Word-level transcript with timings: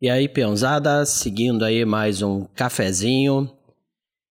E 0.00 0.08
aí, 0.08 0.28
peãozada, 0.28 1.04
seguindo 1.04 1.64
aí 1.64 1.84
mais 1.84 2.22
um 2.22 2.44
cafezinho. 2.54 3.50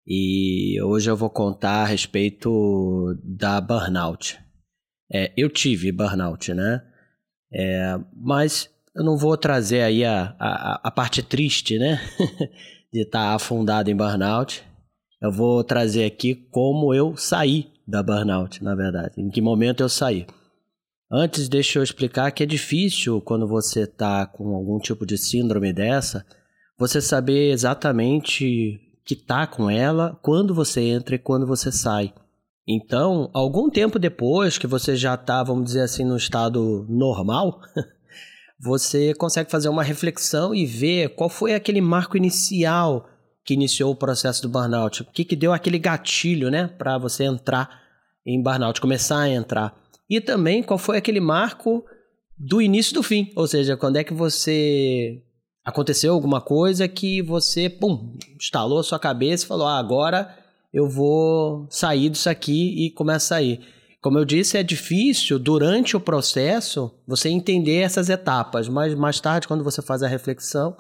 E 0.07 0.81
hoje 0.81 1.11
eu 1.11 1.17
vou 1.17 1.29
contar 1.29 1.83
a 1.83 1.85
respeito 1.85 3.19
da 3.25 3.61
burnout. 3.61 4.39
É, 5.13 5.33
eu 5.37 5.51
tive 5.51 5.91
burnout, 5.91 6.55
né? 6.55 6.85
É, 7.53 7.99
mas 8.15 8.71
eu 8.95 9.03
não 9.03 9.17
vou 9.17 9.37
trazer 9.37 9.83
aí 9.83 10.05
a, 10.05 10.37
a, 10.39 10.81
a 10.85 10.91
parte 10.93 11.21
triste, 11.21 11.81
né? 11.81 12.01
de 12.95 13.03
estar 13.03 13.31
tá 13.31 13.35
afundado 13.35 13.91
em 13.91 13.97
burnout. 13.97 14.63
Eu 15.21 15.33
vou 15.33 15.65
trazer 15.65 16.05
aqui 16.05 16.37
como 16.53 16.95
eu 16.95 17.17
saí 17.17 17.73
da 17.85 18.05
burnout, 18.05 18.63
na 18.63 18.77
verdade. 18.77 19.21
Em 19.21 19.29
que 19.29 19.41
momento 19.41 19.83
eu 19.83 19.89
saí. 19.89 20.29
Antes, 21.11 21.49
deixa 21.49 21.79
eu 21.79 21.85
explicar 21.85 22.33
que 22.33 22.43
é 22.43 22.47
difícil 22.47 23.21
quando 23.21 23.47
você 23.47 23.83
está 23.83 24.27
com 24.27 24.55
algum 24.55 24.79
tipo 24.79 25.07
de 25.07 25.17
síndrome 25.17 25.73
dessa, 25.73 26.27
você 26.77 27.01
saber 27.01 27.51
exatamente 27.53 28.81
que 29.05 29.15
tá 29.15 29.47
com 29.47 29.71
ela, 29.71 30.19
quando 30.21 30.53
você 30.53 30.81
entra 30.81 31.15
e 31.15 31.19
quando 31.19 31.47
você 31.47 31.71
sai. 31.71 32.13
Então, 32.67 33.31
algum 33.33 33.71
tempo 33.71 34.01
depois 34.01 34.59
que 34.59 34.67
você 34.67 34.97
já 34.97 35.15
está, 35.15 35.45
vamos 35.45 35.67
dizer 35.67 35.83
assim, 35.83 36.05
no 36.05 36.17
estado 36.17 36.85
normal, 36.89 37.61
você 38.59 39.15
consegue 39.15 39.49
fazer 39.49 39.69
uma 39.69 39.85
reflexão 39.85 40.53
e 40.53 40.67
ver 40.67 41.11
qual 41.11 41.31
foi 41.31 41.55
aquele 41.55 41.81
marco 41.81 42.17
inicial 42.17 43.09
que 43.45 43.55
iniciou 43.55 43.93
o 43.93 43.97
processo 43.97 44.43
do 44.43 44.49
burnout. 44.49 45.03
O 45.03 45.05
que, 45.05 45.25
que 45.25 45.37
deu 45.37 45.53
aquele 45.53 45.79
gatilho, 45.79 46.51
né, 46.51 46.67
para 46.67 46.99
você 46.99 47.23
entrar 47.23 47.81
em 48.27 48.43
burnout, 48.43 48.81
começar 48.81 49.21
a 49.21 49.31
entrar 49.31 49.73
e 50.09 50.21
também 50.21 50.63
qual 50.63 50.79
foi 50.79 50.97
aquele 50.97 51.21
marco 51.21 51.85
do 52.39 52.61
início 52.61 52.95
do 52.95 53.03
fim, 53.03 53.33
ou 53.35 53.47
seja, 53.47 53.77
quando 53.77 53.97
é 53.97 54.05
que 54.05 54.13
você 54.13 55.23
aconteceu 55.65 56.13
alguma 56.13 56.41
coisa 56.41 56.87
que 56.87 57.21
você, 57.23 57.69
pum, 57.69 58.17
instalou 58.37 58.79
a 58.79 58.85
sua 58.85 58.99
cabeça 58.99 59.45
e 59.45 59.49
falou: 59.49 59.67
ah, 59.67 59.79
agora 59.79 60.37
eu 60.73 60.89
vou 60.89 61.67
sair 61.71 62.11
disso 62.11 62.29
aqui 62.29 62.87
e 62.87 62.91
começa 62.91 63.35
a 63.35 63.39
sair. 63.39 63.61
Como 64.01 64.19
eu 64.19 64.25
disse, 64.25 64.57
é 64.57 64.63
difícil 64.63 65.39
durante 65.39 65.97
o 65.97 66.01
processo 66.01 66.95
você 67.07 67.29
entender 67.29 67.79
essas 67.79 68.09
etapas, 68.09 68.69
mas 68.69 68.95
mais 68.95 69.19
tarde, 69.19 69.49
quando 69.49 69.65
você 69.65 69.83
faz 69.83 70.03
a 70.03 70.07
reflexão, 70.07 70.77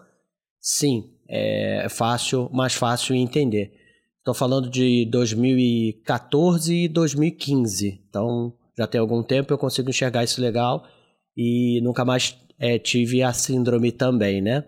sim, 0.60 1.10
é 1.28 1.88
fácil, 1.88 2.48
mais 2.52 2.74
fácil 2.74 3.16
entender. 3.16 3.72
Estou 4.18 4.34
falando 4.34 4.68
de 4.68 5.06
2014 5.06 6.74
e 6.74 6.88
2015, 6.88 8.04
então 8.08 8.52
já 8.76 8.86
tem 8.86 9.00
algum 9.00 9.22
tempo, 9.22 9.52
eu 9.52 9.58
consigo 9.58 9.90
enxergar 9.90 10.24
isso 10.24 10.40
legal 10.40 10.86
e 11.36 11.80
nunca 11.82 12.04
mais 12.04 12.36
é, 12.58 12.78
tive 12.78 13.22
a 13.22 13.32
síndrome 13.32 13.92
também, 13.92 14.40
né? 14.40 14.64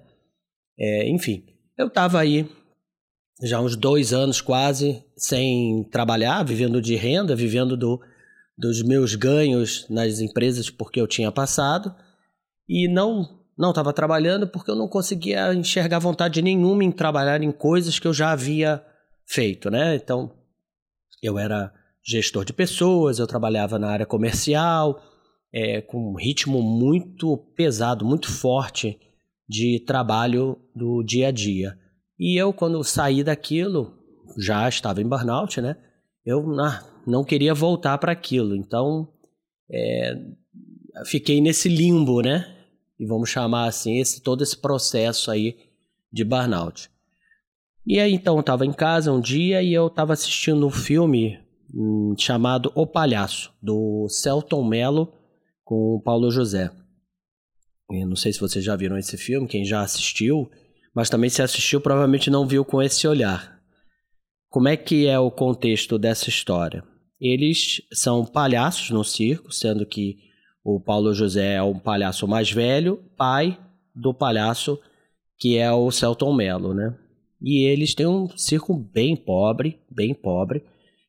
É, 0.79 1.09
enfim, 1.09 1.45
eu 1.77 1.89
estava 1.89 2.21
aí 2.21 2.49
já 3.43 3.61
uns 3.61 3.77
dois 3.77 4.13
anos 4.13 4.41
quase 4.41 5.05
sem 5.17 5.85
trabalhar, 5.91 6.43
vivendo 6.45 6.81
de 6.83 6.97
renda, 6.97 7.37
vivendo 7.37 7.77
do, 7.77 8.01
dos 8.57 8.83
meus 8.83 9.15
ganhos 9.15 9.87
nas 9.89 10.21
empresas 10.21 10.71
porque 10.71 11.01
eu 11.01 11.07
tinha 11.07 11.31
passado 11.31 11.95
e 12.69 12.89
não 12.89 13.37
não 13.57 13.71
estava 13.71 13.93
trabalhando 13.93 14.47
porque 14.47 14.71
eu 14.71 14.77
não 14.77 14.87
conseguia 14.87 15.53
enxergar 15.53 15.99
vontade 15.99 16.41
nenhuma 16.41 16.85
em 16.85 16.93
trabalhar 16.93 17.43
em 17.43 17.51
coisas 17.51 17.99
que 17.99 18.07
eu 18.07 18.15
já 18.15 18.31
havia 18.31 18.85
feito, 19.27 19.69
né? 19.69 19.97
Então 19.97 20.33
eu 21.21 21.37
era 21.37 21.73
gestor 22.09 22.43
de 22.43 22.55
pessoas, 22.55 23.19
eu 23.19 23.27
trabalhava 23.27 23.79
na 23.79 23.91
área 23.91 24.07
comercial, 24.07 25.03
é, 25.53 25.83
com 25.83 26.13
um 26.13 26.15
ritmo 26.15 26.63
muito 26.63 27.37
pesado, 27.55 28.03
muito 28.03 28.31
forte 28.31 28.99
de 29.47 29.81
trabalho 29.81 30.59
do 30.75 31.03
dia 31.03 31.29
a 31.29 31.31
dia. 31.31 31.79
E 32.19 32.41
eu, 32.41 32.51
quando 32.51 32.83
saí 32.83 33.23
daquilo, 33.23 33.93
já 34.39 34.67
estava 34.67 35.03
em 35.03 35.07
burnout, 35.07 35.61
né? 35.61 35.77
Eu 36.25 36.59
ah, 36.61 36.83
não 37.07 37.23
queria 37.23 37.53
voltar 37.53 37.99
para 37.99 38.13
aquilo. 38.13 38.57
Então, 38.57 39.09
é, 39.71 40.17
fiquei 41.05 41.43
nesse 41.43 41.69
limbo, 41.69 42.23
né? 42.23 42.57
E 42.99 43.05
vamos 43.05 43.29
chamar 43.29 43.67
assim, 43.67 43.99
esse, 43.99 44.23
todo 44.23 44.43
esse 44.43 44.57
processo 44.57 45.31
aí 45.31 45.57
de 46.11 46.25
burnout. 46.25 46.91
E 47.87 48.01
aí, 48.01 48.15
então, 48.15 48.37
eu 48.37 48.41
estava 48.41 48.65
em 48.65 48.73
casa 48.73 49.13
um 49.13 49.21
dia 49.21 49.63
e 49.63 49.75
eu 49.75 49.89
estava 49.89 50.15
assistindo 50.15 50.67
um 50.67 50.71
filme 50.71 51.39
chamado 52.17 52.73
O 52.75 52.87
Palhaço, 52.87 53.53
do 53.63 54.07
Celton 54.09 54.65
Mello 54.65 55.13
com 55.65 55.95
o 55.95 56.01
Paulo 56.01 56.31
José. 56.31 56.71
Eu 57.91 58.07
não 58.07 58.17
sei 58.17 58.33
se 58.33 58.41
vocês 58.41 58.65
já 58.65 58.75
viram 58.77 58.99
esse 58.99 59.17
filme, 59.17 59.49
quem 59.49 59.65
já 59.65 59.83
assistiu, 59.83 60.51
mas 60.95 61.11
também 61.11 61.31
se 61.31 61.43
assistiu 61.43 61.81
provavelmente 61.81 62.31
não 62.31 62.47
viu 62.47 62.65
com 62.65 62.83
esse 62.83 63.07
olhar. 63.07 63.59
Como 64.51 64.69
é 64.69 64.77
que 64.77 65.07
é 65.07 65.19
o 65.19 65.31
contexto 65.31 65.99
dessa 65.99 66.29
história? 66.29 66.83
Eles 67.21 67.83
são 67.93 68.25
palhaços 68.25 68.91
no 68.91 69.05
circo, 69.05 69.53
sendo 69.53 69.85
que 69.85 70.17
o 70.65 70.81
Paulo 70.81 71.13
José 71.13 71.55
é 71.55 71.63
um 71.63 71.79
palhaço 71.79 72.27
mais 72.27 72.51
velho, 72.51 73.03
pai 73.17 73.59
do 73.95 74.15
palhaço 74.15 74.79
que 75.39 75.57
é 75.57 75.73
o 75.73 75.91
Celton 75.91 76.35
Mello, 76.35 76.75
né? 76.75 76.97
E 77.41 77.63
eles 77.65 77.95
têm 77.95 78.07
um 78.07 78.29
circo 78.37 78.75
bem 78.75 79.15
pobre, 79.15 79.79
bem 79.89 80.13
pobre, 80.13 80.65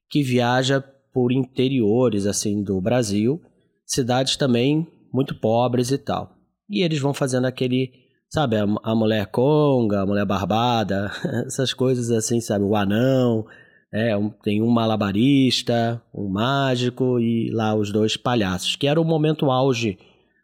que 0.10 0.24
viaja 0.24 0.84
por 1.14 1.32
interiores 1.32 2.26
assim 2.26 2.64
do 2.64 2.80
Brasil, 2.82 3.42
cidades 3.86 4.36
também 4.36 4.88
muito 5.14 5.36
pobres 5.36 5.92
e 5.92 5.98
tal. 5.98 6.36
E 6.70 6.84
eles 6.84 7.00
vão 7.00 7.14
fazendo 7.14 7.46
aquele, 7.46 7.92
sabe, 8.30 8.58
a, 8.58 8.66
a 8.84 8.96
mulher 8.96 9.26
conga, 9.28 10.02
a 10.02 10.06
mulher 10.06 10.26
barbada, 10.26 11.12
essas 11.46 11.74
coisas 11.74 12.12
assim, 12.12 12.40
sabe, 12.40 12.64
o 12.64 12.76
anão, 12.76 13.46
é, 13.92 14.16
um, 14.16 14.30
tem 14.30 14.62
um 14.62 14.70
malabarista, 14.70 16.02
um 16.14 16.30
mágico 16.30 17.20
e 17.20 17.50
lá 17.52 17.74
os 17.74 17.92
dois 17.92 18.16
palhaços, 18.16 18.76
que 18.76 18.88
era 18.88 19.02
o 19.02 19.06
momento 19.06 19.50
auge 19.50 19.98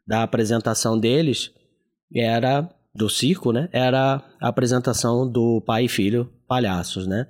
da 0.08 0.24
apresentação 0.24 1.00
deles, 1.00 1.52
era 2.14 2.70
do 2.94 3.10
circo, 3.10 3.52
né? 3.52 3.70
Era 3.72 4.24
a 4.40 4.48
apresentação 4.48 5.30
do 5.30 5.62
pai 5.62 5.86
e 5.86 5.90
filho 5.90 6.32
palhaços, 6.48 7.06
né? 7.06 7.28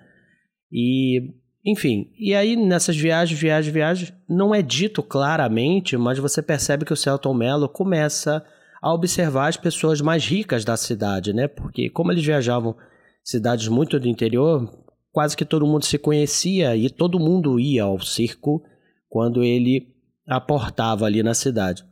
E 0.71 1.33
enfim, 1.65 2.11
e 2.19 2.35
aí 2.35 2.55
nessas 2.55 2.95
viagens, 2.95 3.39
viagens, 3.39 3.73
viagens, 3.73 4.13
não 4.29 4.53
é 4.53 4.61
dito 4.61 5.01
claramente, 5.01 5.97
mas 5.97 6.19
você 6.19 6.41
percebe 6.41 6.85
que 6.85 6.93
o 6.93 6.97
Celton 6.97 7.33
Mello 7.33 7.67
começa 7.67 8.45
a 8.79 8.93
observar 8.93 9.47
as 9.47 9.57
pessoas 9.57 9.99
mais 9.99 10.23
ricas 10.23 10.63
da 10.63 10.77
cidade, 10.77 11.33
né? 11.33 11.47
Porque 11.47 11.89
como 11.89 12.11
eles 12.11 12.23
viajavam 12.23 12.75
cidades 13.23 13.67
muito 13.67 13.99
do 13.99 14.07
interior, 14.07 14.71
quase 15.11 15.35
que 15.35 15.43
todo 15.43 15.65
mundo 15.65 15.85
se 15.85 15.97
conhecia 15.97 16.75
e 16.75 16.87
todo 16.87 17.19
mundo 17.19 17.59
ia 17.59 17.83
ao 17.83 17.99
circo 17.99 18.61
quando 19.09 19.43
ele 19.43 19.87
aportava 20.27 21.05
ali 21.05 21.23
na 21.23 21.33
cidade. 21.33 21.83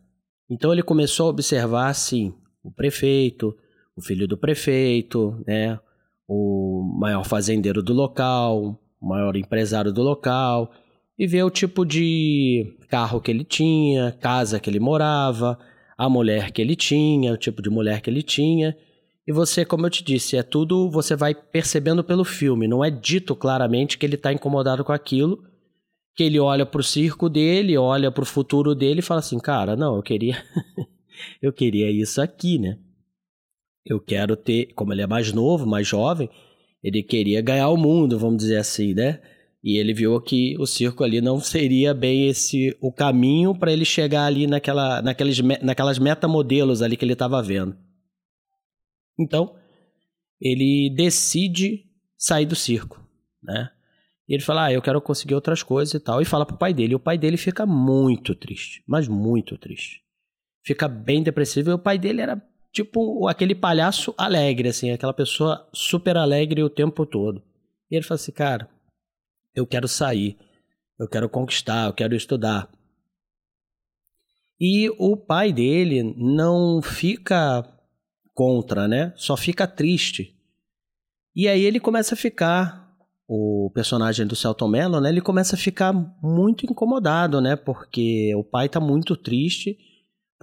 Então 0.47 0.72
ele 0.72 0.83
começou 0.83 1.25
a 1.25 1.29
observar 1.29 1.88
assim, 1.88 2.31
o 2.63 2.72
prefeito, 2.72 3.57
o 3.95 4.01
filho 4.03 4.28
do 4.28 4.38
prefeito, 4.38 5.41
né? 5.47 5.79
O 6.28 6.83
maior 7.00 7.25
fazendeiro 7.25 7.81
do 7.81 7.94
local, 7.94 8.79
o 9.03 9.08
maior 9.08 9.36
empresário 9.36 9.91
do 9.91 10.02
local, 10.02 10.72
e 11.19 11.28
ver 11.28 11.44
o 11.44 11.52
tipo 11.52 11.86
de 11.86 12.74
carro 12.88 13.19
que 13.19 13.30
ele 13.30 13.44
tinha, 13.44 14.14
casa 14.14 14.59
que 14.59 14.69
ele 14.69 14.80
morava, 14.80 15.59
a 15.97 16.09
mulher 16.09 16.52
que 16.52 16.62
ele 16.62 16.75
tinha, 16.75 17.34
o 17.34 17.38
tipo 17.38 17.62
de 17.62 17.69
mulher 17.69 18.02
que 18.02 18.09
ele 18.09 18.24
tinha. 18.24 18.75
E 19.28 19.31
você, 19.31 19.66
como 19.66 19.86
eu 19.86 19.90
te 19.90 20.03
disse, 20.03 20.38
é 20.38 20.44
tudo 20.44 20.90
você 20.90 21.16
vai 21.16 21.36
percebendo 21.36 22.03
pelo 22.03 22.24
filme, 22.24 22.68
não 22.68 22.84
é 22.84 22.90
dito 22.90 23.36
claramente 23.36 23.97
que 23.97 24.06
ele 24.06 24.16
está 24.16 24.31
incomodado 24.31 24.84
com 24.84 24.94
aquilo, 24.94 25.44
que 26.16 26.24
ele 26.24 26.40
olha 26.40 26.66
para 26.66 26.80
o 26.80 26.84
circo 26.84 27.30
dele, 27.30 27.78
olha 27.78 28.12
para 28.12 28.24
o 28.24 28.25
futuro 28.25 28.74
dele 28.74 29.00
e 29.00 29.03
fala 29.03 29.19
assim, 29.19 29.40
cara, 29.40 29.75
não, 29.75 29.97
eu 29.97 30.03
queria, 30.03 30.42
eu 31.42 31.52
queria 31.52 31.92
isso 31.92 32.22
aqui, 32.22 32.57
né? 32.57 32.77
Eu 33.86 34.00
quero 34.00 34.38
ter, 34.38 34.74
como 34.74 34.94
ele 34.94 35.01
é 35.01 35.07
mais 35.07 35.33
novo, 35.33 35.66
mais 35.66 35.86
jovem, 35.86 36.30
ele 36.83 37.01
queria 37.01 37.41
ganhar 37.41 37.69
o 37.69 37.77
mundo, 37.77 38.19
vamos 38.19 38.38
dizer 38.38 38.57
assim, 38.57 38.94
né? 38.94 39.21
E 39.63 39.77
ele 39.77 39.94
viu 39.94 40.19
que 40.19 40.57
o 40.59 40.65
circo 40.65 41.03
ali 41.03 41.21
não 41.21 41.39
seria 41.39 41.94
bem 41.94 42.27
esse 42.27 42.75
o 42.81 42.91
caminho 42.91 43.57
para 43.57 43.71
ele 43.71 43.85
chegar 43.85 44.25
ali 44.25 44.45
naquela, 44.45 45.01
naqueles, 45.01 45.39
naquelas 45.62 45.97
metamodelos 45.97 46.81
ali 46.81 46.97
que 46.97 47.06
ele 47.06 47.13
estava 47.13 47.41
vendo. 47.41 47.77
Então, 49.18 49.56
ele 50.41 50.94
decide 50.94 51.85
sair 52.18 52.45
do 52.45 52.56
circo, 52.56 53.01
né? 53.41 53.69
E 54.27 54.33
ele 54.33 54.44
fala, 54.44 54.65
ah, 54.65 54.74
eu 54.74 54.81
quero 54.81 55.01
conseguir 55.01 55.36
outras 55.36 55.63
coisas 55.63 55.94
e 55.94 56.00
tal. 56.00 56.21
E 56.21 56.25
fala 56.25 56.45
pro 56.45 56.57
pai 56.57 56.74
dele. 56.74 56.94
E 56.94 56.95
o 56.95 57.00
pai 57.00 57.18
dele 57.18 57.38
fica 57.38 57.65
muito 57.65 58.33
triste, 58.33 58.83
mas 58.88 59.07
muito 59.07 59.57
triste. 59.57 60.01
Fica 60.65 60.88
bem 60.88 61.21
depressivo. 61.21 61.69
E 61.69 61.74
o 61.74 61.79
pai 61.79 61.97
dele 61.97 62.21
era 62.21 62.41
tipo 62.74 63.28
aquele 63.28 63.54
palhaço 63.54 64.14
alegre, 64.18 64.70
assim, 64.70 64.90
aquela 64.90 65.14
pessoa 65.14 65.70
super 65.72 66.18
alegre 66.18 66.64
o 66.64 66.70
tempo 66.70 67.06
todo. 67.06 67.42
E 67.90 67.96
ele 67.96 68.04
fala 68.04 68.16
assim, 68.16 68.31
cara, 68.31 68.68
eu 69.56 69.68
quero 69.68 69.88
sair, 69.88 70.36
eu 71.00 71.08
quero 71.08 71.30
conquistar, 71.30 71.86
eu 71.86 71.94
quero 71.94 72.16
estudar. 72.16 72.68
E 74.60 74.90
o 74.98 75.16
pai 75.16 75.54
dele 75.54 76.16
não 76.18 76.81
fica 76.81 77.64
contra, 78.34 78.88
né? 78.88 79.14
Só 79.16 79.38
fica 79.38 79.68
triste. 79.68 80.36
E 81.36 81.48
aí 81.48 81.64
ele 81.64 81.80
começa 81.80 82.16
a 82.16 82.18
ficar, 82.18 82.84
o 83.28 83.72
personagem 83.74 84.25
do 84.25 84.36
Celton 84.36 84.68
Mello, 84.68 85.00
né? 85.00 85.10
Ele 85.10 85.22
começa 85.22 85.56
a 85.56 85.60
ficar 85.60 85.94
muito 86.22 86.66
incomodado, 86.66 87.40
né? 87.40 87.56
Porque 87.56 88.34
o 88.36 88.44
pai 88.44 88.68
tá 88.70 88.80
muito 88.80 89.16
triste, 89.16 89.78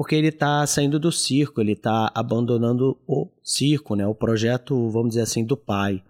porque 0.01 0.15
ele 0.15 0.33
tá 0.33 0.67
saindo 0.67 0.99
do 0.99 1.13
circo, 1.13 1.61
ele 1.61 1.77
tá 1.77 2.11
abandonando 2.15 2.99
o 3.07 3.29
circo, 3.43 3.95
né? 3.95 4.07
O 4.07 4.15
projeto, 4.15 4.89
vamos 4.89 5.11
dizer 5.11 5.21
assim, 5.21 5.45
do 5.45 5.59
pai. 5.59 6.03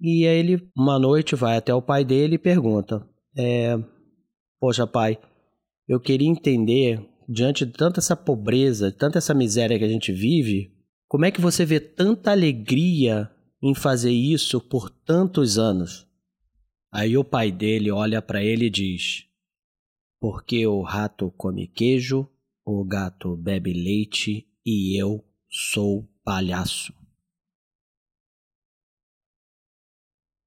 E 0.00 0.26
aí 0.26 0.38
ele, 0.38 0.66
uma 0.74 0.98
noite, 0.98 1.36
vai 1.36 1.58
até 1.58 1.74
o 1.74 1.82
pai 1.82 2.06
dele 2.06 2.36
e 2.36 2.38
pergunta: 2.38 3.06
é, 3.36 3.78
Poxa, 4.58 4.86
pai, 4.86 5.18
eu 5.86 6.00
queria 6.00 6.26
entender, 6.26 7.06
diante 7.28 7.66
de 7.66 7.72
tanta 7.72 8.00
essa 8.00 8.16
pobreza, 8.16 8.90
tanta 8.90 9.18
essa 9.18 9.34
miséria 9.34 9.78
que 9.78 9.84
a 9.84 9.88
gente 9.88 10.10
vive, 10.10 10.72
como 11.06 11.26
é 11.26 11.30
que 11.30 11.38
você 11.38 11.66
vê 11.66 11.80
tanta 11.80 12.30
alegria 12.30 13.30
em 13.62 13.74
fazer 13.74 14.10
isso 14.10 14.58
por 14.58 14.88
tantos 14.88 15.58
anos? 15.58 16.06
Aí 16.90 17.14
o 17.18 17.24
pai 17.24 17.52
dele 17.52 17.90
olha 17.90 18.22
para 18.22 18.42
ele 18.42 18.68
e 18.68 18.70
diz: 18.70 19.26
Porque 20.18 20.66
o 20.66 20.80
rato 20.80 21.30
come 21.36 21.66
queijo, 21.66 22.26
o 22.64 22.84
gato 22.84 23.36
bebe 23.36 23.72
leite 23.72 24.46
e 24.64 25.00
eu 25.00 25.24
sou 25.48 26.08
palhaço. 26.24 26.92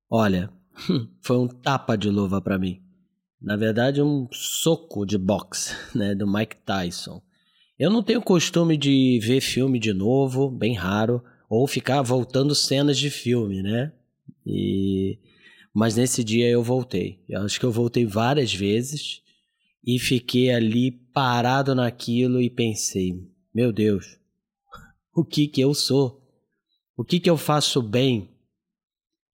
Olha, 0.09 0.51
foi 1.21 1.37
um 1.37 1.47
tapa 1.47 1.95
de 1.97 2.09
luva 2.09 2.41
para 2.41 2.59
mim. 2.59 2.81
Na 3.41 3.55
verdade, 3.57 4.01
um 4.01 4.27
soco 4.31 5.05
de 5.05 5.17
boxe, 5.17 5.75
né, 5.93 6.15
do 6.15 6.31
Mike 6.31 6.57
Tyson. 6.65 7.21
Eu 7.77 7.89
não 7.89 8.03
tenho 8.03 8.21
costume 8.21 8.77
de 8.77 9.19
ver 9.21 9.41
filme 9.41 9.79
de 9.79 9.91
novo, 9.91 10.49
bem 10.49 10.75
raro, 10.75 11.23
ou 11.49 11.67
ficar 11.67 12.01
voltando 12.01 12.55
cenas 12.55 12.97
de 12.97 13.09
filme, 13.09 13.61
né? 13.61 13.91
E 14.45 15.19
mas 15.73 15.95
nesse 15.95 16.23
dia 16.23 16.47
eu 16.47 16.61
voltei. 16.61 17.23
Eu 17.27 17.41
acho 17.41 17.59
que 17.59 17.65
eu 17.65 17.71
voltei 17.71 18.05
várias 18.05 18.53
vezes 18.53 19.22
e 19.83 19.99
fiquei 19.99 20.51
ali 20.51 20.91
parado 20.91 21.75
naquilo 21.75 22.41
e 22.41 22.49
pensei: 22.49 23.27
meu 23.53 23.71
Deus, 23.71 24.17
o 25.13 25.23
que 25.23 25.47
que 25.47 25.61
eu 25.61 25.73
sou? 25.73 26.21
O 26.95 27.03
que 27.03 27.19
que 27.19 27.29
eu 27.29 27.37
faço 27.37 27.81
bem? 27.81 28.29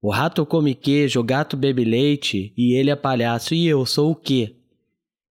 O 0.01 0.11
rato 0.11 0.45
come 0.45 0.73
queijo, 0.73 1.19
o 1.19 1.23
gato 1.23 1.57
bebe 1.57 1.83
leite 1.83 2.53
e 2.57 2.73
ele 2.73 2.89
é 2.89 2.95
palhaço. 2.95 3.53
E 3.53 3.67
eu 3.67 3.85
sou 3.85 4.11
o 4.11 4.15
quê? 4.15 4.55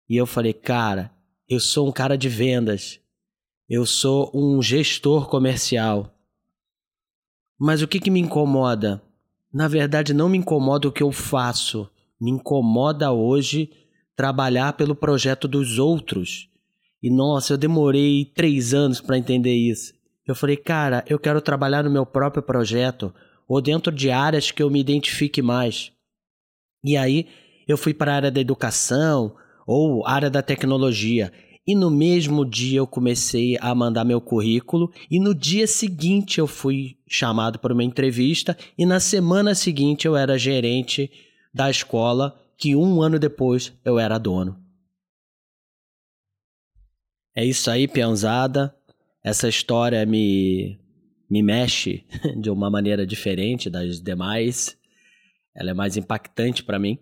E 0.09 0.15
eu 0.17 0.25
falei, 0.25 0.53
cara, 0.53 1.11
eu 1.47 1.59
sou 1.59 1.87
um 1.87 1.91
cara 1.91 2.17
de 2.17 2.27
vendas. 2.27 2.99
Eu 3.69 3.85
sou 3.85 4.29
um 4.33 4.61
gestor 4.61 5.29
comercial. 5.29 6.13
Mas 7.57 7.81
o 7.81 7.87
que, 7.87 7.99
que 7.99 8.11
me 8.11 8.19
incomoda? 8.19 9.01
Na 9.53 9.67
verdade, 9.67 10.13
não 10.13 10.29
me 10.29 10.37
incomoda 10.37 10.87
o 10.87 10.91
que 10.91 11.03
eu 11.03 11.11
faço. 11.11 11.89
Me 12.19 12.31
incomoda 12.31 13.11
hoje 13.11 13.71
trabalhar 14.17 14.73
pelo 14.73 14.95
projeto 14.95 15.47
dos 15.47 15.77
outros. 15.77 16.49
E 17.01 17.09
nossa, 17.09 17.53
eu 17.53 17.57
demorei 17.57 18.25
três 18.25 18.73
anos 18.73 18.99
para 18.99 19.17
entender 19.17 19.53
isso. 19.53 19.93
Eu 20.27 20.33
falei, 20.33 20.57
cara, 20.57 21.05
eu 21.07 21.19
quero 21.19 21.39
trabalhar 21.39 21.83
no 21.83 21.91
meu 21.91 22.05
próprio 22.05 22.41
projeto 22.41 23.13
ou 23.47 23.61
dentro 23.61 23.91
de 23.91 24.09
áreas 24.09 24.49
que 24.49 24.61
eu 24.61 24.71
me 24.71 24.79
identifique 24.79 25.41
mais. 25.41 25.91
E 26.83 26.97
aí 26.97 27.27
eu 27.67 27.77
fui 27.77 27.93
para 27.93 28.11
a 28.11 28.15
área 28.15 28.31
da 28.31 28.41
educação 28.41 29.35
ou 29.67 30.05
área 30.05 30.29
da 30.29 30.41
tecnologia. 30.41 31.31
E 31.65 31.75
no 31.75 31.91
mesmo 31.91 32.43
dia 32.43 32.79
eu 32.79 32.87
comecei 32.87 33.55
a 33.61 33.75
mandar 33.75 34.03
meu 34.03 34.19
currículo 34.19 34.91
e 35.11 35.19
no 35.19 35.35
dia 35.35 35.67
seguinte 35.67 36.39
eu 36.39 36.47
fui 36.47 36.97
chamado 37.07 37.59
para 37.59 37.73
uma 37.73 37.83
entrevista 37.83 38.57
e 38.77 38.85
na 38.85 38.99
semana 38.99 39.53
seguinte 39.53 40.07
eu 40.07 40.15
era 40.15 40.39
gerente 40.39 41.11
da 41.53 41.69
escola 41.69 42.35
que 42.57 42.75
um 42.75 43.01
ano 43.01 43.19
depois 43.19 43.71
eu 43.85 43.99
era 43.99 44.17
dono. 44.17 44.59
É 47.35 47.45
isso 47.45 47.69
aí, 47.69 47.87
peãozada. 47.87 48.75
Essa 49.23 49.47
história 49.47 50.05
me 50.05 50.79
me 51.29 51.43
mexe 51.43 52.05
de 52.39 52.49
uma 52.49 52.69
maneira 52.69 53.05
diferente 53.05 53.69
das 53.69 54.01
demais. 54.01 54.77
Ela 55.55 55.71
é 55.71 55.73
mais 55.73 55.97
impactante 55.97 56.63
para 56.63 56.79
mim. 56.79 56.97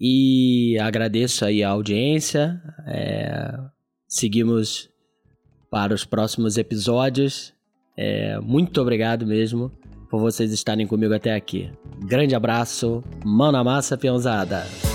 E 0.00 0.78
agradeço 0.80 1.44
aí 1.44 1.62
a 1.62 1.68
audiência. 1.68 2.60
É, 2.86 3.58
seguimos 4.08 4.88
para 5.70 5.94
os 5.94 6.04
próximos 6.04 6.56
episódios. 6.56 7.52
É, 7.96 8.40
muito 8.40 8.80
obrigado 8.80 9.26
mesmo 9.26 9.70
por 10.10 10.20
vocês 10.20 10.52
estarem 10.52 10.86
comigo 10.86 11.14
até 11.14 11.34
aqui. 11.34 11.70
Grande 12.04 12.34
abraço, 12.34 13.02
mão 13.24 13.52
na 13.52 13.62
massa, 13.62 13.96
peãozada! 13.96 14.89